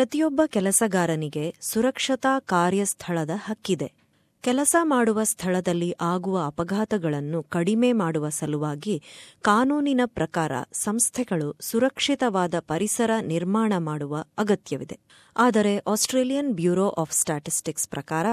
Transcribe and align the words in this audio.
ಪ್ರತಿಯೊಬ್ಬ 0.00 0.40
ಕೆಲಸಗಾರನಿಗೆ 0.46 1.54
ಸುರಕ್ಷತಾ 1.60 2.38
ಕಾರ್ಯಸ್ಥಳದ 2.38 3.30
ಹಕ್ಕಿದೆ. 3.36 3.99
ಕೆಲಸ 4.42 4.76
ಮಾಡುವ 4.82 5.24
ಸ್ಥಳದಲ್ಲಿ 5.24 5.94
ಆಗುವ 6.00 6.44
ಅಪಘಾತಗಳನ್ನು 6.46 7.42
ಕಡಿಮೆ 7.42 7.92
ಮಾಡುವ 7.92 8.28
ಸಲುವಾಗಿ 8.28 9.02
ಕಾನೂನಿನ 9.42 10.00
ಪ್ರಕಾರ 10.04 10.52
ಸಂಸ್ಥೆಗಳು 10.72 11.56
ಸುರಕ್ಷಿತವಾದ 11.60 12.54
ಪರಿಸರ 12.58 13.10
ನಿರ್ಮಾಣ 13.22 13.72
ಮಾಡುವ 13.78 14.24
ಅಗತ್ಯವಿದೆ. 14.38 14.98
ಆದರೆ 15.36 15.78
ಆಸ್ಟ್ರೇಲಿಯನ್ 15.78 16.54
ಬ್ಯೂರೋ 16.54 16.88
ಆಫ್ 16.88 17.12
ಸ್ಟ್ಯಾಟಿಸ್ಟಿಕ್ಸ್ 17.12 17.88
ಪ್ರಕಾರ 17.88 18.26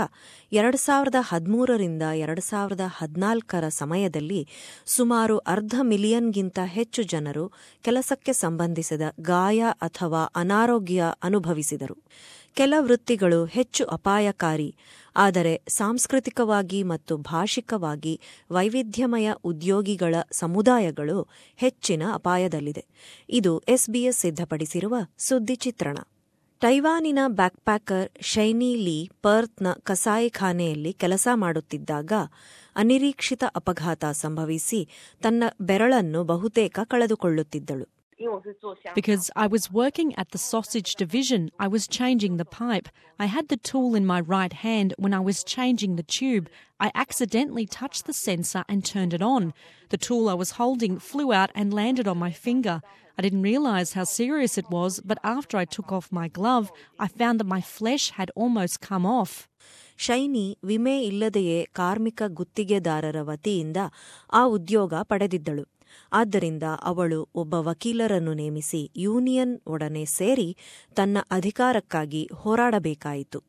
ಎರಡು 0.52 0.78
ಸಾವಿರದ 0.78 1.16
ಹದಿಮೂರರಿಂದ 1.20 2.02
ಎರಡು 2.02 2.42
ಸಾವಿರದ 2.42 2.82
ಹದಿನಾಲ್ಕರ 2.98 3.68
ಸಮಯದಲ್ಲಿ 3.70 4.48
ಸುಮಾರು 4.86 5.38
ಅರ್ಧ 5.38 5.76
ಮಿಲಿಯನ್ಗಿಂತ 5.82 6.60
ಹೆಚ್ಚು 6.66 7.04
ಜನರು 7.04 7.52
ಕೆಲಸಕ್ಕೆ 7.82 8.34
ಸಂಬಂಧಿಸಿದ 8.34 9.02
ಗಾಯ 9.20 9.66
ಅಥವಾ 9.82 10.24
ಅನಾರೋಗ್ಯ 10.24 11.04
ಅನುಭವಿಸಿದರು. 11.24 11.98
ಕೆಲ 12.58 12.74
ವೃತ್ತಿಗಳು 12.78 13.46
ಹೆಚ್ಚು 13.46 13.86
ಅಪಾಯಕಾರಿ, 13.86 14.76
ಆದರೆ 15.16 15.52
ಸಾಂಸ್ಕೃತಿಕವಾಗಿ 15.68 16.84
ಮತ್ತು 16.84 17.18
ಭಾಷಿಕವಾಗಿ 17.18 18.14
ವೈವಿಧ್ಯಮಯ 18.52 19.28
ಉದ್ಯೋಗಿಗಳ 19.44 20.16
ಸಮುದಾಯಗಳು 20.32 21.18
ಹೆಚ್ಚಿನ 21.58 22.04
ಅಪಾಯದಲ್ಲಿದೆ. 22.14 22.84
ಇದು 23.30 23.52
ಎಸ್ಬಿಎಸ್ 23.60 24.22
ಸಿದ್ಧಪಡಿಸಿರುವ 24.22 24.96
ಸುದ್ದಿ 25.18 25.56
ಚಿತ್ರಣ. 25.56 25.98
ಟೈವಾನಿನ 26.62 27.20
ಬ್ಯಾಕ್ಪ್ಯಾಕರ್ 27.28 28.08
ಶೈನಿ 28.22 28.76
ಲೀ 28.76 28.98
ಪರ್ತ್ನ 29.22 29.68
ಕಸಾಯಿಖಾನೆಯಲ್ಲಿ 29.84 30.94
ಕೆಲಸ 30.94 31.28
ಮಾಡುತ್ತಿದ್ದಾಗ 31.34 32.14
ಅನಿರೀಕ್ಷಿತ 32.76 33.44
ಅಪಘಾತ 33.56 34.06
ಸಂಭವಿಸಿ 34.14 34.82
ತನ್ನ 35.22 35.44
ಬೆರಳನ್ನು 35.62 36.24
ಬಹುತೇಕ 36.24 36.80
ಕಳೆದುಕೊಳ್ಳುತ್ತಿದ್ದಳು. 36.84 37.97
Because 38.95 39.31
I 39.35 39.47
was 39.49 39.73
working 39.73 40.15
at 40.17 40.31
the 40.31 40.39
sausage 40.39 40.95
division, 40.95 41.51
I 41.59 41.67
was 41.67 41.89
changing 41.89 42.37
the 42.37 42.45
pipe. 42.45 42.89
I 43.19 43.27
had 43.27 43.49
the 43.49 43.57
tool 43.57 43.97
in 43.97 44.07
my 44.07 44.21
right 44.21 44.53
hand 44.53 44.95
when 44.97 45.13
I 45.13 45.21
was 45.21 45.43
changing 45.43 45.97
the 45.97 46.05
tube. 46.05 46.49
I 46.79 46.93
accidentally 46.95 47.67
touched 47.67 48.07
the 48.07 48.13
sensor 48.13 48.65
and 48.69 48.85
turned 48.85 49.13
it 49.13 49.23
on. 49.23 49.53
The 49.89 49.97
tool 49.97 50.29
I 50.29 50.35
was 50.35 50.53
holding 50.53 50.99
flew 51.01 51.33
out 51.33 51.51
and 51.55 51.75
landed 51.75 52.07
on 52.07 52.19
my 52.19 52.31
finger. 52.31 52.81
I 53.19 53.23
didn't 53.23 53.43
realise 53.43 53.93
how 53.93 54.05
serious 54.05 54.57
it 54.57 54.71
was, 54.71 55.01
but 55.01 55.19
after 55.25 55.57
I 55.57 55.65
took 55.65 55.91
off 55.93 56.13
my 56.13 56.29
glove, 56.29 56.71
I 56.99 57.09
found 57.09 57.41
that 57.41 57.55
my 57.57 57.61
flesh 57.61 58.11
had 58.11 58.31
almost 58.37 58.81
come 58.81 59.05
off. 59.21 59.35
Shiny 59.99 60.47
ವಿಮೆ 60.69 60.95
ಇಲ್ಲದೆಯೇ 61.09 61.59
ಕಾರ್ಮಿಕ 61.79 62.23
ಗುತ್ತಿಗೆದಾರರ 62.39 63.19
ವತಿಯಿಂದ 63.29 63.77
ಆ 64.39 64.41
ಉದ್ಯೋಗ 64.57 64.93
ಪಡೆದಿದ್ದಳು 65.11 65.65
ಆದ್ದರಿಂದ 66.14 66.64
ಅವಳು 66.84 67.30
ಒಬ್ಬ 67.36 67.54
ವಕೀಲರನ್ನು 67.54 68.34
ನೇಮಿಸಿ 68.34 68.92
ಯೂನಿಯನ್ 68.98 69.60
ಒಡನೆ 69.68 70.06
ಸೇರಿ 70.06 70.58
ತನ್ನ 70.96 71.18
ಅಧಿಕಾರಕ್ಕಾಗಿ 71.32 72.30
ಹೋರಾಡಬೇಕಾಯಿತು. 72.36 73.44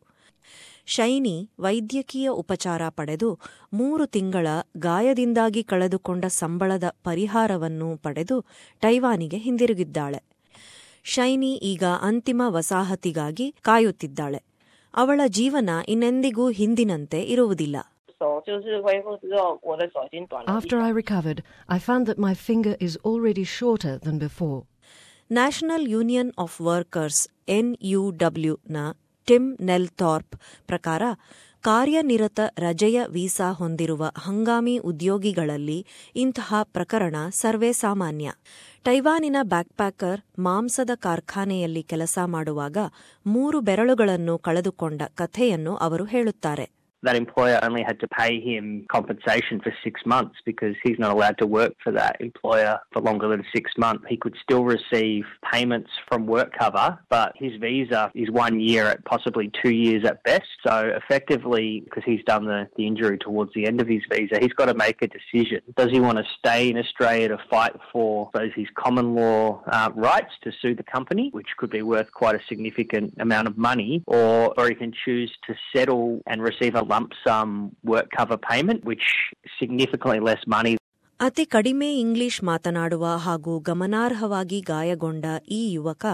ಶೈನಿ 0.86 1.50
ವೈದ್ಯಕೀಯ 1.61 2.28
ಉಪಚಾರ 2.28 2.89
ಪಡೆದು 2.89 3.39
ಮೂರು 3.72 4.06
ತಿಂಗಳ 4.06 4.47
ಗಾಯದಿಂದಾಗಿ 4.77 5.62
ಕಳೆದುಕೊಂಡ 5.62 6.25
ಸಂಬಳದ 6.25 6.84
ಪರಿಹಾರವನ್ನು 7.05 7.97
ಪಡೆದು 7.97 8.47
ಟೈವಾನಿಗೆ 8.80 9.39
ಹಿಂದಿರುಗಿದ್ದಾಳೆ. 9.39 10.23
ಶೈನಿ 11.05 11.55
ಈಗ 11.55 11.84
ಅಂತಿಮ 11.84 12.42
ವಸಾಹತಿಗಾಗಿ 12.47 13.55
ಕಾಯುತ್ತಿದ್ದಾಳೆ. 13.62 14.42
ಅವಳ 14.95 15.20
ಜೀವನ 15.27 15.70
ಇನ್ನೆಂದಿಗೂ 15.89 16.50
ಹಿಂದಿನಂತೆ 16.50 17.23
ಇರುವುದಿಲ್ಲ. 17.23 17.77
After 20.46 20.77
I 20.80 20.92
recovered, 20.92 21.41
I 21.68 21.78
found 21.78 22.06
that 22.06 22.18
my 22.18 22.34
finger 22.34 22.74
is 22.82 22.96
already 23.05 23.44
shorter 23.44 24.05
than 24.05 24.18
before. 24.18 24.62
National 25.32 25.88
union 25.88 26.32
of 26.38 26.60
workers 26.60 27.28
ಎನ್ಯುಡಬ್ಲ್ಯೂನ 27.48 28.77
Tim 29.24 29.56
Nelthorpe 29.60 30.36
ಪ್ರಕಾರ 30.66 31.02
ಕಾರ್ಯನಿರತ 31.60 32.40
ರಜೆಯ 32.58 33.02
ವೀಸಾ 33.08 33.52
ಹೊಂದಿರುವ 33.52 34.10
ಹಂಗಾಮಿ 34.18 34.78
ಉದ್ಯೋಗಿಗಳಲ್ಲಿ 34.78 35.86
ಇಂತಹ 36.17 36.55
ಪ್ರಕರಣ 36.62 37.17
ಸರ್ವೇ 37.30 37.73
ಸಾಮಾನ್ಯ. 37.73 38.33
ಟೈವಾನಿನ 38.84 39.36
ಬ್ಯಾಕ್ಪ್ಯಾಕರ್ 39.42 40.20
ಮಾಂಸದ 40.39 40.90
ಕಾರ್ಖಾನೆಯಲ್ಲಿ 40.94 41.83
ಕೆಲಸ 41.83 42.18
ಮಾಡುವಾಗ 42.24 42.78
ಮೂರು 43.27 43.61
ಬೆರಳುಗಳನ್ನು 43.61 44.39
ಕಳೆದುಕೊಂಡ 44.39 45.02
ಕಥೆಯನ್ನು 45.14 45.77
ಅವರು 45.77 46.05
ಹೇಳುತ್ತಾರೆ. 46.05 46.77
That 47.03 47.17
employer 47.17 47.59
only 47.63 47.83
had 47.83 48.01
to 48.01 48.09
pay 48.09 48.41
him 48.41 48.86
compensation 48.91 49.61
for 49.61 49.75
six 49.85 50.01
months 50.05 50.36
because 50.45 50.75
he's 50.83 50.98
not 50.98 51.13
allowed 51.13 51.39
to 51.39 51.47
work 51.47 51.75
for 51.83 51.92
that 51.92 52.17
employer 52.20 52.79
for 52.92 53.01
longer 53.03 53.29
than 53.29 53.45
six 53.55 53.73
months. 53.77 54.05
He 54.09 54.17
could 54.17 54.35
still 54.42 54.64
receive 54.64 55.25
payments 55.53 55.91
from 56.09 56.27
work 56.27 56.53
cover, 56.59 56.98
but 57.09 57.33
his 57.36 57.53
visa 57.61 58.11
is 58.14 58.31
one 58.31 58.61
year 58.61 58.86
at 58.86 59.05
possibly 59.05 59.51
two 59.63 59.73
years 59.73 60.05
at 60.05 60.23
best. 60.25 60.48
So 60.67 60.92
effectively, 60.97 61.81
because 61.85 62.03
he's 62.05 62.25
done 62.25 62.45
the, 62.47 62.69
the 62.77 62.86
injury 62.86 63.19
towards 63.19 63.53
the 63.55 63.67
end 63.67 63.80
of 63.80 63.89
his 63.89 64.03
visa, 64.11 64.39
he's 64.41 64.53
got 64.53 64.67
to 64.67 64.75
make 64.75 65.03
a 65.03 65.09
decision. 65.09 65.61
Does 65.77 65.91
he 65.91 66.01
want 66.01 66.19
to 66.19 66.25
stay 66.39 66.70
in 66.70 66.79
Australia 66.79 67.29
to 67.29 67.39
fight 67.51 67.73
for 67.92 68.30
those 68.35 68.51
his 68.55 68.67
common 68.75 69.15
law 69.15 69.63
uh, 69.67 69.91
rights 69.95 70.33
to 70.42 70.53
sue 70.61 70.75
the 70.75 70.83
company, 70.83 71.30
which 71.33 71.48
could 71.57 71.70
be 71.70 71.83
worth 71.83 72.13
quite 72.13 72.35
a 72.35 72.41
significant 72.48 73.15
amount 73.19 73.47
of 73.47 73.57
money, 73.57 74.03
or, 74.07 74.53
or 74.59 74.69
he 74.69 74.75
can 74.75 74.92
choose 75.05 75.33
to 75.47 75.55
settle 75.75 76.20
and 76.27 76.42
receive 76.42 76.75
a 76.75 76.83
lump 76.88 77.10
sum 77.26 77.48
work 77.86 78.08
cover 78.18 78.38
payment, 78.50 78.80
which 78.84 79.06
significantly 79.60 80.20
less 80.28 80.42
money. 80.48 80.74
ಅತಿ 81.20 81.44
ಕಡಿಮೆ 81.44 81.98
English 81.98 82.44
ಮಾತನಾಡುವ 82.44 83.06
ಹಾಗೂ 83.06 83.58
ಗಮನಾರ್ಹವಾಗಿ 83.60 84.60
ಗಾಯಗೊಂಡ 84.60 85.24
ಈ 85.48 85.72
ಯುವಕ 85.72 86.06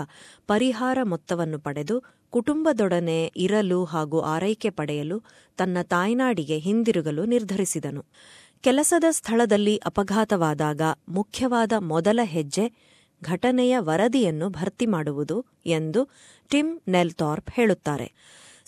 ಪರಿಹಾರ 0.47 0.99
ಮೊತ್ತವನ್ನು 1.03 1.59
ಪಡೆದು 1.59 2.03
ಕುಟುಂಬದೊಡನೆ 2.31 3.33
ಇರಲು 3.37 3.85
ಹಾಗೂ 3.85 4.21
ಆರೈಕೆ 4.21 4.71
ಪಡೆಯಲು 4.71 5.23
ತನ್ನ 5.57 5.79
ತಾಯ್ನಾಡಿಗೆ 5.83 6.59
ಹಿಂದಿರುಗಲು 6.59 7.25
ನಿರ್ಧರಿಸಿದನು. 7.25 8.05
ಕೆಲಸದ 8.61 9.05
ಸ್ಥಳದಲ್ಲಿ 9.11 9.77
ಅಪಘಾತವಾದಾಗ 9.77 10.83
ಮುಖ್ಯವಾದ 11.09 11.73
ಮೊದಲ 11.79 12.21
ಹೆಜ್ಜೆ 12.25 12.73
ಘಟನೆಯ 13.23 13.79
ವರದಿಯನ್ನು 13.79 14.49
ಭರ್ತಿ 14.51 14.87
ಮಾಡುವುದು 14.87 15.45
ಎಂದು 15.67 16.09
ಟಿಮ್ 16.51 16.81
ನೆಲ್ಥಾರ್ಪ್ 16.89 17.51
ಹೇಳುತ್ತಾರೆ. 17.51 18.09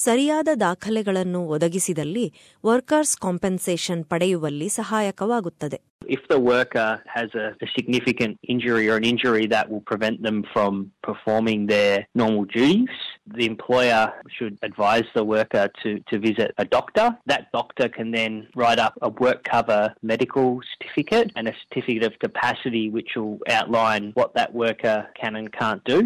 ಸರಿಯಾದ 0.05 0.49
ದಾಖಲೆಗಳನ್ನು 0.61 1.41
ಒದಗಿಸಿದಲ್ಲಿ 1.47 2.27
ವರ್ಕರ್ಸ್ 2.65 3.17
ಕಾಂಪೆನ್ಸೇಷನ್ 3.27 4.05
ಪಡೆಯುವಲ್ಲಿ 4.13 4.71
ಸಹಾಯಕವಾಗುತ್ತದೆ 4.81 5.81
If 6.17 6.29
the 6.29 6.39
worker 6.39 6.89
has 7.15 7.31
a, 7.35 7.47
a 7.67 7.69
significant 7.77 8.35
injury 8.53 8.85
or 8.91 8.97
an 8.97 9.07
injury 9.13 9.47
that 9.47 9.69
will 9.71 9.81
prevent 9.93 10.23
them 10.23 10.39
from 10.53 10.73
performing 11.03 11.67
their 11.67 12.07
normal 12.15 12.45
duties, 12.57 12.93
the 13.39 13.47
employer 13.47 14.03
should 14.29 14.55
advise 14.63 15.09
the 15.15 15.25
worker 15.25 15.69
to, 15.83 15.91
to 16.11 16.19
visit 16.19 16.53
a 16.59 16.67
doctor. 16.77 17.07
That 17.27 17.43
doctor 17.53 17.89
can 17.89 18.11
then 18.13 18.33
write 18.55 18.79
up 18.79 18.95
a 19.03 19.11
work 19.25 19.43
cover 19.45 19.83
medical 20.13 20.49
certificate 20.73 21.33
and 21.37 21.49
a 21.49 21.55
certificate 21.63 22.05
of 22.05 22.15
capacity 22.19 22.89
which 22.89 23.13
will 23.17 23.39
outline 23.51 24.13
what 24.15 24.33
that 24.35 24.53
worker 24.55 24.99
can 25.21 25.35
and 25.35 25.53
can't 25.53 25.83
do. 25.85 25.99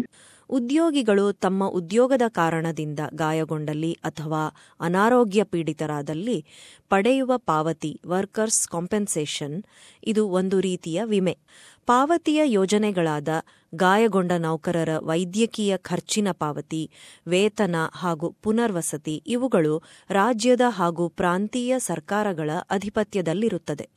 ಉದ್ಯೋಗಿಗಳು 0.51 1.33
ತಮ್ಮ 1.33 1.65
ಉದ್ಯೋಗದ 1.65 2.21
ಕಾರಣದಿಂದ 2.27 2.99
ಗಾಯಗೊಂಡಲ್ಲಿ 3.13 3.93
ಅಥವಾ 4.03 4.41
ಅನಾರೋಗ್ಯ 4.79 5.43
ಪೀಡಿತರಾದಲ್ಲಿ 5.43 6.45
ಪಡೆಯುವ 6.89 7.37
ಪಾವತಿ 7.37 8.01
workers 8.07 8.67
compensation 8.67 9.63
ಇದು 10.03 10.29
ಒಂದು 10.29 10.59
ರೀತಿಯ 10.59 11.03
ವಿಮೆ. 11.03 11.37
ಪಾವತಿಯ 11.85 12.41
ಯೋಜನೆಗಳಾದ 12.45 13.27
ಗಾಯಗೊಂಡ 13.75 14.31
ನೌಕರರ 14.31 14.89
ವೈದ್ಯಕೀಯ 14.97 15.77
ಖರ್ಚಿನ 15.77 16.27
ಪಾವತಿ, 16.31 16.91
ವೇತನ 17.27 17.75
ಹಾಗೂ 17.93 18.35
ಪುನರ್ವಸತಿ 18.41 19.23
ಇವುಗಳು 19.27 19.83
ರಾಜ್ಯದ 20.09 20.61
ಹಾಗೂ 20.69 21.09
ಪ್ರಾಂತೀಯ 21.09 21.79
ಸರ್ಕಾರಗಳ 21.79 22.49
ಅಧಿಪತ್ಯದಲ್ಲಿರುತ್ತದೆ. 22.69 23.89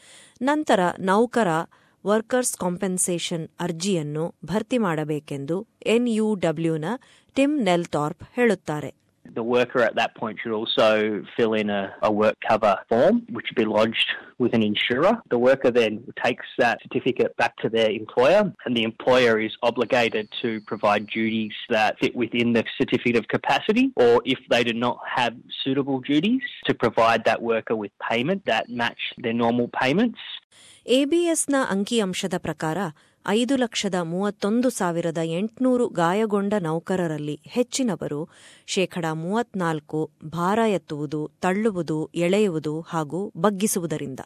ನಂತರ 0.42 0.80
ನೌಕರ 1.00 1.48
ವರ್ಕರ್ಸ್ 2.05 2.55
ಕಾಂಪೆನ್ಸೇಷನ್ 2.63 3.45
ಅರ್ಜಿಯನ್ನು 3.65 4.25
ಭರ್ತಿ 4.45 4.77
ಮಾಡಬೇಕೆಂದು 4.77 5.57
ಎನ್ಯುಡಬ್ಲ್ಯೂನ 5.95 6.85
ಟಿಮ್ 7.39 7.55
ನೆಲ್ಥಾರ್ಪ್ 7.69 8.25
ಹೇಳುತ್ತಾರೆ 8.37 8.91
The 9.25 9.43
worker 9.43 9.81
at 9.87 9.95
that 9.95 10.15
point 10.15 10.39
should 10.41 10.51
also 10.51 10.87
fill 11.35 11.53
in 11.53 11.69
a, 11.69 11.93
a 12.01 12.11
work 12.11 12.37
cover 12.47 12.75
form, 12.89 13.15
which 13.29 13.47
will 13.49 13.63
be 13.63 13.69
lodged 13.77 14.09
with 14.37 14.53
an 14.53 14.63
insurer. 14.63 15.13
The 15.29 15.37
worker 15.37 15.71
then 15.71 15.93
takes 16.25 16.47
that 16.57 16.81
certificate 16.81 17.35
back 17.37 17.55
to 17.57 17.69
their 17.69 17.91
employer, 17.91 18.51
and 18.65 18.75
the 18.77 18.83
employer 18.83 19.39
is 19.39 19.53
obligated 19.61 20.25
to 20.41 20.49
provide 20.71 21.05
duties 21.07 21.53
that 21.69 21.99
fit 21.99 22.15
within 22.15 22.53
the 22.53 22.63
certificate 22.77 23.17
of 23.17 23.27
capacity, 23.27 23.91
or 23.95 24.13
if 24.25 24.39
they 24.49 24.63
do 24.63 24.73
not 24.87 24.99
have 25.17 25.35
suitable 25.63 25.99
duties, 25.99 26.41
to 26.65 26.73
provide 26.73 27.23
that 27.25 27.41
worker 27.41 27.75
with 27.75 27.91
payment 28.11 28.45
that 28.45 28.67
match 28.69 29.01
their 29.17 29.33
normal 29.33 29.69
payments. 29.83 30.19
ಎಬಿಎಸ್ನ 30.86 31.54
ಅಂಕಿಅಂಶದ 31.70 32.34
ಪ್ರಕಾರ 32.38 32.78
ಐದು 33.28 33.56
ಲಕ್ಷದ 33.56 33.94
ಮೂವತ್ತೊಂದು 34.02 34.70
ಸಾವಿರದ 34.70 35.18
ಎಂಟುನೂರು 35.24 35.88
ಗಾಯಗೊಂಡ 35.88 36.54
ನೌಕರರಲ್ಲಿ 36.58 37.40
ಹೆಚ್ಚಿನವರು 37.44 38.28
ಶೇಕಡ 38.66 39.04
ಮೂವತ್ನಾಲ್ಕು 39.12 40.10
ಭಾರ 40.24 40.58
ಎತ್ತುವುದು, 40.68 41.30
ತಳ್ಳುವುದು, 41.40 42.10
ಎಳೆಯುವುದು 42.14 42.80
ಹಾಗೂ 42.80 43.32
ಬಗ್ಗಿಸುವುದರಿಂದ. 43.36 44.20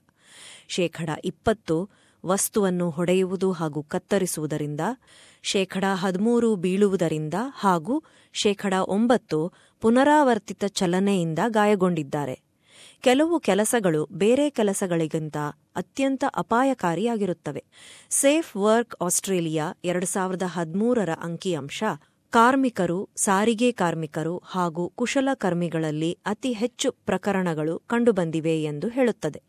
ಶೇಕಡ 0.68 1.10
ಇಪ್ಪತ್ತು 1.24 1.90
ವಸ್ತುವನ್ನು 2.26 2.90
ಹೊಡೆಯುವುದು 2.90 3.52
ಹಾಗೂ 3.52 3.82
ಕತ್ತರಿಸುವುದರಿಂದ, 3.82 4.80
ಶೇಕಡ 5.42 5.84
ಹದಿಮೂರು 5.94 6.56
ಬೀಳುವುದರಿಂದ 6.56 7.34
ಹಾಗೂ 7.60 8.02
ಶೇಕಡ 8.32 8.74
ಒಂಬತ್ತು 8.86 9.52
ಪುನರಾವರ್ತಿತ 9.80 10.64
ಚಲನೆಯಿಂದ 10.64 11.38
ಗಾಯಗೊಂಡಿದ್ದಾರೆ. 11.48 12.47
ಕೆಲವು 13.00 13.40
ಕೆಲಸಗಳು 13.40 14.08
ಬೇರೆ 14.12 14.50
ಕೆಲಸಗಳಿಗಿಂತ 14.50 15.36
ಅತ್ಯಂತ 15.76 16.24
ಅಪಾಯಕಾರಿಯಾಗಿರುತ್ತವೆ. 16.36 17.64
ಸೇಫ್ 18.10 18.56
ವರ್ಕ್ 18.56 18.96
ಆಸ್ಟ್ರೇಲಿಯಾ 19.00 19.78
ಎರಡು 19.84 20.06
ಸಾವಿರದ 20.06 20.42
ಹದಿಮೂರರ 20.46 21.10
ಅಂಕಿಅಂಶ 21.22 21.82
ಕಾರ್ಮಿಕರು, 22.30 23.08
ಸಾರಿಗೆ 23.16 23.72
ಕಾರ್ಮಿಕರು 23.72 24.42
ಹಾಗೂ 24.46 24.88
ಕುಶಲಕರ್ಮಿಗಳಲ್ಲಿ 24.88 26.18
ಅತಿ 26.26 26.52
ಹೆಚ್ಚು 26.52 26.92
ಪ್ರಕರಣಗಳು 26.92 27.78
ಕಂಡುಬಂದಿವೆ 27.78 28.62
ಎಂದು 28.62 28.88
ಹೇಳುತ್ತದೆ. 28.88 29.42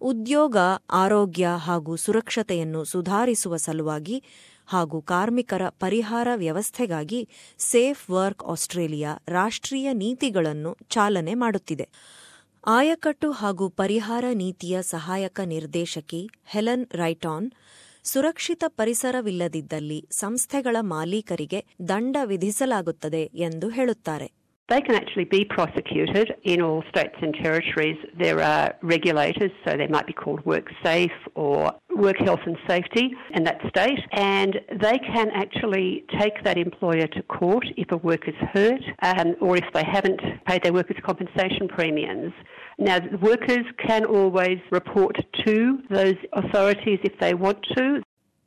ಉದ್ಯೋಗ, 0.00 0.56
ಆರೋಗ್ಯ 0.90 1.48
ಹಾಗೂ 1.56 1.96
ಸುರಕ್ಷತೆಯನ್ನು 1.96 2.84
ಸುಧಾರಿಸುವ 2.84 3.56
ಸಲುವಾಗಿ 3.56 4.22
ಹಾಗೂ 4.66 5.02
ಕಾರ್ಮಿಕರ 5.02 5.68
ಪರಿಹಾರ 5.68 6.28
ವ್ಯವಸ್ಥೆಗಾಗಿ 6.34 7.28
ಸೇಫ್ 7.58 8.10
ವರ್ಕ್ 8.10 8.44
ಆಸ್ಟ್ರೇಲಿಯಾ 8.44 9.18
ರಾಷ್ಟ್ರೀಯ 9.28 9.92
ನೀತಿಗಳನ್ನು 9.92 10.78
ಚಾಲನೆ 10.88 11.34
ಮಾಡುತ್ತಿದೆ. 11.34 11.88
ಆಯಕಟ್ಟು 12.66 13.30
ಹಾಗೂ 13.30 13.68
ಪರಿಹಾರ 13.68 14.24
ನೀತಿಯ 14.32 14.82
ಸಹಾಯಕ 14.82 15.40
ನಿರ್ದೇಶಕಿ 15.40 16.30
ಹೆಲನ್ 16.44 16.86
ರೈಟಾನ್ 16.94 17.50
ಸುರಕ್ಷಿತ 18.04 18.64
ಪರಿಸರವಿಲ್ಲದಿದ್ದಲ್ಲಿ 18.68 20.08
ಸಂಸ್ಥೆಗಳ 20.10 20.76
ಮಾಲೀಕರಿಗೆ 20.80 21.66
ದಂಡ 21.88 22.16
ವಿಧಿಸಲಾಗುತ್ತದೆ 22.22 23.30
ಎಂದು 23.34 23.68
ಹೇಳುತ್ತಾರೆ. 23.68 24.41
They 24.72 24.80
can 24.80 24.94
actually 24.94 25.24
be 25.24 25.44
prosecuted 25.44 26.32
in 26.44 26.62
all 26.62 26.82
states 26.88 27.16
and 27.20 27.34
territories. 27.34 27.98
There 28.18 28.40
are 28.40 28.74
regulators, 28.80 29.50
so 29.66 29.76
they 29.76 29.86
might 29.86 30.06
be 30.06 30.14
called 30.14 30.42
WorkSafe 30.46 31.10
or 31.34 31.72
Work 31.94 32.16
Health 32.16 32.40
and 32.46 32.56
Safety 32.66 33.10
in 33.34 33.44
that 33.44 33.60
state, 33.68 34.00
and 34.12 34.58
they 34.80 34.98
can 34.98 35.28
actually 35.34 36.06
take 36.18 36.42
that 36.44 36.56
employer 36.56 37.06
to 37.06 37.22
court 37.24 37.66
if 37.76 37.92
a 37.92 37.98
worker's 37.98 38.34
hurt 38.54 38.80
um, 39.02 39.36
or 39.42 39.58
if 39.58 39.64
they 39.74 39.84
haven't 39.84 40.22
paid 40.46 40.62
their 40.62 40.72
workers' 40.72 40.96
compensation 41.04 41.68
premiums. 41.68 42.32
Now, 42.78 42.98
workers 43.20 43.66
can 43.86 44.06
always 44.06 44.58
report 44.70 45.16
to 45.44 45.80
those 45.90 46.16
authorities 46.32 46.98
if 47.04 47.12
they 47.20 47.34
want 47.34 47.58
to. 47.76 48.01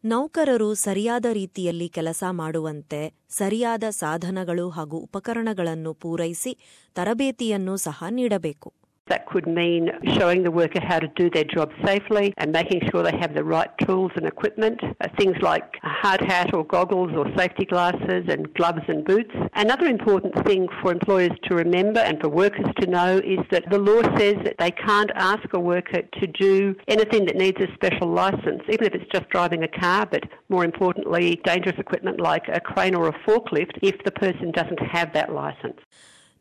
ನೌಕರರು 0.05 0.73
ಸರಿಯಾದ 0.73 1.25
ರೀತಿಯಲ್ಲಿ 1.31 1.87
ಕೆಲಸ 1.89 2.23
ಮಾಡುವಂತೆ 2.29 2.99
ಸರಿಯಾದ 3.29 3.83
ಸಾಧನಗಳು 3.89 4.69
ಹಾಗೂ 4.69 4.97
ಉಪಕರಣಗಳನ್ನು 4.97 5.93
ಪೂರೈಸಿ 5.93 6.57
ತರಬೇತಿಯನ್ನು 6.95 7.77
ಸಹ 7.77 8.03
ನೀಡಬೇಕು. 8.09 8.84
That 9.07 9.27
could 9.27 9.45
mean 9.45 9.91
showing 10.15 10.41
the 10.41 10.49
worker 10.49 10.79
how 10.81 10.97
to 10.97 11.07
do 11.09 11.29
their 11.29 11.43
job 11.43 11.71
safely 11.85 12.33
and 12.37 12.51
making 12.51 12.89
sure 12.89 13.03
they 13.03 13.15
have 13.15 13.35
the 13.35 13.43
right 13.43 13.69
tools 13.85 14.11
and 14.15 14.25
equipment, 14.25 14.81
uh, 14.83 15.07
things 15.19 15.37
like 15.43 15.77
a 15.83 15.89
hard 15.89 16.21
hat 16.21 16.55
or 16.55 16.65
goggles 16.65 17.11
or 17.15 17.27
safety 17.37 17.65
glasses 17.65 18.25
and 18.27 18.51
gloves 18.55 18.81
and 18.87 19.05
boots. 19.05 19.29
Another 19.53 19.85
important 19.85 20.33
thing 20.47 20.67
for 20.81 20.91
employers 20.91 21.37
to 21.43 21.53
remember 21.53 21.99
and 21.99 22.19
for 22.19 22.29
workers 22.29 22.65
to 22.79 22.87
know 22.87 23.17
is 23.19 23.37
that 23.51 23.69
the 23.69 23.77
law 23.77 24.01
says 24.17 24.37
that 24.43 24.55
they 24.57 24.71
can't 24.71 25.11
ask 25.13 25.53
a 25.53 25.59
worker 25.59 26.01
to 26.01 26.25
do 26.25 26.75
anything 26.87 27.27
that 27.27 27.35
needs 27.35 27.61
a 27.61 27.71
special 27.75 28.07
license, 28.07 28.63
even 28.69 28.87
if 28.87 28.95
it's 28.95 29.11
just 29.11 29.29
driving 29.29 29.63
a 29.63 29.67
car, 29.67 30.07
but 30.07 30.23
more 30.49 30.65
importantly, 30.65 31.39
dangerous 31.43 31.77
equipment 31.77 32.19
like 32.19 32.47
a 32.47 32.59
crane 32.59 32.95
or 32.95 33.07
a 33.09 33.19
forklift 33.19 33.77
if 33.83 34.03
the 34.03 34.11
person 34.11 34.49
doesn't 34.49 34.81
have 34.81 35.13
that 35.13 35.31
license. 35.31 35.79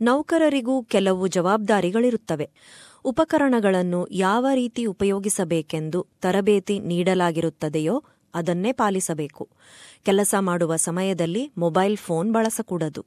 ನೌಕರರಿಗೂ 0.05 0.83
ಕೆಲವು 0.83 1.27
ಜವಾಬ್ದಾರಿಗಳಿರುತ್ತವೆ. 1.27 2.51
ಉಪಕರಣಗಳನ್ನು 3.05 4.07
ಯಾವ 4.11 4.47
ರೀತಿ 4.55 4.85
ಉಪಯೋಗಿಸಬೇಕೆಂದು 4.85 6.07
ತರಬೇತಿ 6.23 6.79
ನೀಡಲಾಗಿರುತ್ತದೆಯೋ 6.79 7.97
ಅದನ್ನೇ 8.35 8.73
ಪಾಲಿಸಬೇಕು. 8.73 9.49
ಕೆಲಸ 10.03 10.35
ಮಾಡುವ 10.41 10.77
ಸಮಯದಲ್ಲಿ 10.77 11.43
ಮೊಬೈಲ್ 11.59 11.97
ಫೋನ್ 11.97 12.33
ಬಳಸಕೂಡದು. 12.33 13.03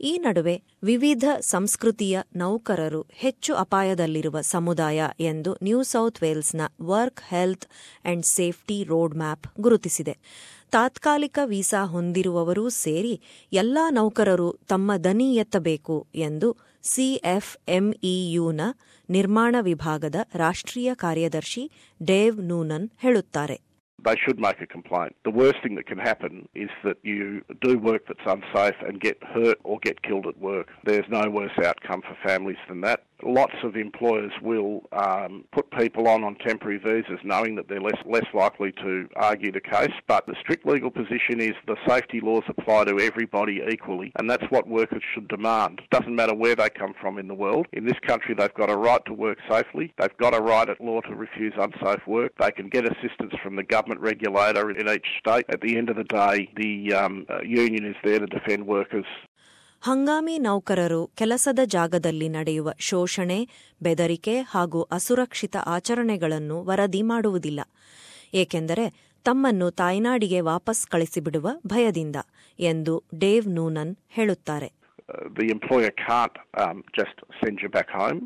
ಈ 0.00 0.18
ನಡುವೆ 0.18 0.62
ವಿವಿಧ 0.82 1.24
ಸಂಸ್ಕೃತಿಯ 1.40 2.18
ನೌಕರರು 2.36 3.06
ಹೆಚ್ಚು 3.14 3.54
ಅಪಾಯದಲ್ಲಿರುವ 3.54 4.40
ಸಮುದಾಯ 4.40 5.08
ಎಂದು 5.20 5.52
New 5.62 5.82
South 5.82 6.22
ವೇಲ್ಸ್ನ 6.22 6.60
work 6.82 7.20
health 7.28 7.66
and 8.04 8.26
safety 8.26 8.84
road 8.84 9.14
map 9.14 9.46
ಗುರುತಿಸಿದೆ. 9.60 10.14
ತಾತ್ಕಾಲಿಕ 10.72 11.38
ವೀಸಾ 11.44 11.80
ಹೊಂದಿರುವವರೂ 11.84 12.68
ಸೇರಿ 12.68 13.14
ಎಲ್ಲಾ 13.52 13.90
ನೌಕರರು 13.90 14.48
ತಮ್ಮ 14.68 14.96
ದನಿ 15.04 15.36
ಎತ್ತಬೇಕು 15.36 15.96
ಎಂದು 16.14 16.48
ಸಿಎಫ್ಎಂಇಯುನ 16.84 18.60
ನಿರ್ಮಾಣ 19.08 19.56
ವಿಭಾಗದ 19.60 20.14
ರಾಷ್ಟ್ರೀಯ 20.34 20.90
ಕಾರ್ಯದರ್ಶಿ 20.94 21.64
ಡೇವ್ 22.02 22.38
ನೂನನ್ 22.52 22.88
ಹೇಳುತ್ತಾರೆ 22.98 23.58
they 23.98 24.16
should 24.16 24.40
make 24.40 24.60
a 24.60 24.68
complaint. 24.68 25.14
The 25.24 25.30
worst 25.30 25.58
thing 25.62 25.74
that 25.74 25.86
can 25.86 25.98
happen 26.00 26.34
is 26.56 26.70
that 26.84 26.98
you 27.04 27.24
do 27.60 27.72
work 27.80 28.02
that's 28.08 28.26
unsafe 28.26 28.78
and 28.80 28.94
get 29.00 29.18
hurt 29.34 29.58
or 29.62 29.78
get 29.78 29.96
killed 30.02 30.26
at 30.26 30.38
work. 30.40 30.68
There's 30.84 31.08
no 31.10 31.24
worse 31.30 31.56
outcome 31.68 32.02
for 32.08 32.16
families 32.24 32.62
than 32.68 32.80
that. 32.80 33.00
Lots 33.22 33.54
of 33.62 33.76
employers 33.76 34.32
will 34.42 34.82
um, 34.92 35.44
put 35.52 35.70
people 35.70 36.08
on 36.08 36.24
on 36.24 36.36
temporary 36.36 36.78
visas 36.78 37.20
knowing 37.24 37.54
that 37.56 37.68
they're 37.68 37.80
less, 37.80 38.00
less 38.06 38.26
likely 38.34 38.72
to 38.72 39.08
argue 39.16 39.52
the 39.52 39.60
case, 39.60 39.92
but 40.06 40.26
the 40.26 40.34
strict 40.40 40.66
legal 40.66 40.90
position 40.90 41.40
is 41.40 41.52
the 41.66 41.76
safety 41.86 42.20
laws 42.20 42.42
apply 42.48 42.84
to 42.84 42.98
everybody 43.00 43.62
equally, 43.70 44.12
and 44.18 44.28
that's 44.28 44.44
what 44.50 44.68
workers 44.68 45.02
should 45.14 45.28
demand. 45.28 45.80
It 45.80 45.90
doesn't 45.90 46.14
matter 46.14 46.34
where 46.34 46.56
they 46.56 46.70
come 46.70 46.94
from 47.00 47.18
in 47.18 47.28
the 47.28 47.34
world. 47.34 47.66
In 47.72 47.84
this 47.84 47.98
country, 48.06 48.34
they've 48.34 48.54
got 48.54 48.70
a 48.70 48.76
right 48.76 49.04
to 49.06 49.12
work 49.12 49.38
safely. 49.48 49.92
They've 49.98 50.16
got 50.18 50.34
a 50.34 50.40
right 50.40 50.68
at 50.68 50.80
law 50.80 51.00
to 51.02 51.14
refuse 51.14 51.54
unsafe 51.56 52.06
work. 52.06 52.32
They 52.38 52.50
can 52.50 52.68
get 52.68 52.84
assistance 52.84 53.34
from 53.42 53.56
the 53.56 53.62
government 53.62 54.00
regulator 54.00 54.70
in 54.70 54.88
each 54.88 55.06
state. 55.18 55.44
At 55.48 55.60
the 55.60 55.76
end 55.76 55.90
of 55.90 55.96
the 55.96 56.04
day, 56.04 56.50
the 56.56 56.94
um, 56.94 57.26
uh, 57.28 57.42
union 57.42 57.84
is 57.84 57.96
there 58.04 58.18
to 58.18 58.26
defend 58.26 58.66
workers. 58.66 59.06
ಹಂಗಾಮಿ 59.82 60.34
ನೌಕರರು 60.38 61.02
ಕೆಲಸದ 61.18 61.60
ಜಾಗದಲ್ಲಿ 61.74 62.28
ನಡೆಯುವ 62.28 62.70
ಶೋಷಣೆ 62.88 63.38
ಬೆದರಿಕೆ 63.82 64.34
ಹಾಗೂ 64.54 64.80
ಅಸುರಕ್ಷಿತ 64.96 65.56
ಆಚರಣೆಗಳನ್ನು 65.76 66.64
ವರದಿ 66.64 67.02
ಮಾಡುವುದಿಲ್ಲ 67.02 67.60
ಏಕೆಂದರೆ 68.34 68.84
ತಮ್ಮನ್ನು 69.26 69.70
ತಾಯ್ನಾಡಿಗೆ 69.80 70.40
ವಾಪಸ್ 70.50 70.82
ಕಳಿಸಿಬಿಡುವ 70.86 71.48
ಭಯದಿಂದ 71.66 72.18
ಎಂದು 72.58 72.94
ಡೇವ್ 73.24 73.48
ನೂನನ್ 73.58 73.94
ಹೇಳುತ್ತಾರೆ 74.18 74.70
Uh, 75.08 75.22
the 75.38 75.46
employer 75.50 75.90
can't 76.00 76.36
um, 76.62 76.76
just 76.98 77.16
send 77.40 77.54
you 77.62 77.68
back 77.68 77.88
home. 78.00 78.18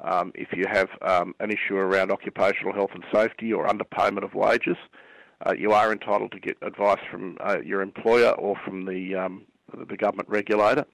Um, 0.00 0.26
if 0.44 0.50
you 0.52 0.66
have 0.68 0.90
um, 1.12 1.28
an 1.44 1.50
issue 1.50 1.76
around 1.84 2.08
occupational 2.10 2.72
health 2.78 2.94
and 2.96 3.04
safety 3.14 3.48
or 3.56 3.62
underpayment 3.66 4.24
of 4.28 4.32
wages, 4.44 4.80
uh, 5.40 5.54
you 5.62 5.70
are 5.72 5.88
entitled 5.90 6.32
to 6.32 6.40
get 6.40 6.56
advice 6.70 7.04
from 7.10 7.22
uh, 7.40 7.56
your 7.64 7.80
employer 7.80 8.32
or 8.44 8.52
from 8.64 8.76
the 8.90 9.00
um, 9.22 9.36
the 9.84 9.96
government 9.96 10.28
regulator. 10.30 10.84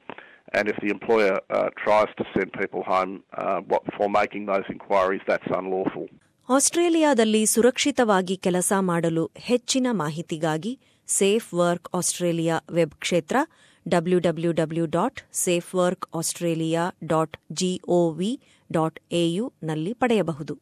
And 0.52 0.68
if 0.68 0.76
the 0.76 0.88
employer 0.88 1.40
uh, 1.50 1.70
tries 1.76 2.08
to 2.18 2.24
send 2.34 2.52
people 2.52 2.82
home 2.84 3.22
uh, 3.34 3.60
what, 3.62 3.82
for 3.96 4.08
making 4.10 4.46
those 4.46 4.64
inquiries, 4.68 5.22
that's 5.26 5.50
unlawful. 5.52 6.06
ಆಸ್ಟ್ರೇಲಿಯಾದಲ್ಲಿ 6.48 7.46
ಸುರಕ್ಷಿತವಾಗಿ 7.46 8.36
ಕೆಲಸ 8.36 8.72
ಮಾಡಲು 8.80 9.30
ಹೆಚ್ಚಿನ 9.40 9.86
ಮಾಹಿತಿಗಾಗಿ 9.92 10.72
safe 11.08 11.54
work 11.54 11.88
Australia 11.94 12.56
web 12.70 12.94
ಕ್ಷೇತ್ರ 12.94 13.36
W 13.86 14.18
W 14.18 14.52
W 14.52 14.86
dot 14.86 15.20
safe 15.44 15.74
work 15.74 16.06
Australia 16.14 16.82
dot 17.04 17.36
G O V 17.52 18.32
dot 18.70 18.98
A U 19.20 19.52
ನಲ್ಲಿ 19.62 19.92
ಪಡೆಯಬಹುದು 19.92 20.56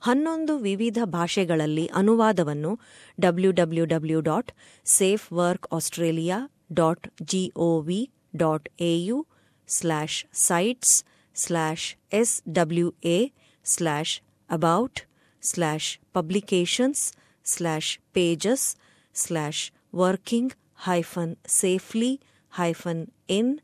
ಹನ್ನೊಂದು 0.00 0.58
ವಿವಿಧ 0.58 0.98
ಭಾಷೆಗಳಲ್ಲಿ 1.16 1.86
ಅನುವಾದವನ್ನು 2.00 2.72
W 3.20 3.52
W 3.52 3.86
W 3.86 4.20
dot 4.20 4.50
safe 4.86 5.26
work 5.32 5.68
Australia 5.72 6.38
dot 6.72 7.08
G O V 7.24 8.10
dot 8.36 8.68
A 8.80 8.96
U 8.96 9.26
slash 9.68 10.24
sites 10.32 11.04
slash 11.34 11.96
S 12.12 12.42
W 12.52 12.94
A 13.04 13.32
slash 13.64 14.22
about 14.50 15.00
slash 15.42 15.98
publications 16.12 17.12
slash 17.44 17.98
pages 18.12 18.76
slash 19.14 19.72
working 19.94 20.52
hyphen 20.76 21.36
safely 21.46 22.20
hyphen 22.52 23.06
in 23.30 23.58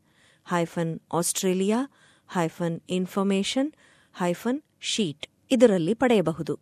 hyphen 0.47 0.99
Australia 1.13 1.79
hyphen 2.29 2.81
information 2.89 3.71
hyphen 4.15 4.61
sheet 4.81 5.27
ಇದರಲ್ಲಿ 5.51 5.93
ಪಡೆಯಬಹುದು. 5.93 6.59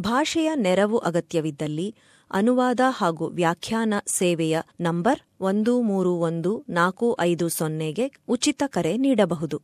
ಭಾಷೆಯ 0.00 0.50
ನೆರವು 0.54 0.98
ಅಗತ್ಯವಿದ್ದಲ್ಲಿ 0.98 1.94
ಅನುವಾದ 2.30 2.80
ಹಾಗೂ 2.88 3.26
ವ್ಯಾಖ್ಯಾನ 3.26 3.94
ಸೇವೆಯ 4.06 4.58
number 4.80 5.20
ಒಂದು 5.40 5.80
ಮೂರು 5.80 6.14
ಒಂದು 6.14 6.64
ನಾಲ್ಕು 6.68 7.16
ಐದು 7.20 7.48
ಸೊನ್ನೆಗೆ 7.48 8.12
ಉಚಿತ 8.28 8.62
ಕರೆ 8.66 8.96
ನೀಡಬಹುದು. 8.96 9.62